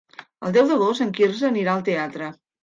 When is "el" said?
0.47-0.55